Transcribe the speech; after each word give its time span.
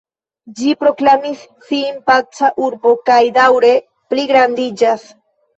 Ĝi 0.59 0.71
proklamis 0.83 1.43
sin 1.67 2.01
paca 2.11 2.51
urbo 2.69 2.97
kaj 3.11 3.21
daŭre 3.39 3.73
pligrandiĝas. 4.15 5.07